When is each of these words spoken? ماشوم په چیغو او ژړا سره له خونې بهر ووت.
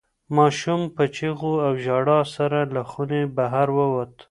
ماشوم 0.35 0.81
په 0.95 1.03
چیغو 1.15 1.53
او 1.65 1.71
ژړا 1.85 2.19
سره 2.35 2.59
له 2.73 2.81
خونې 2.89 3.21
بهر 3.37 3.67
ووت. 3.77 4.11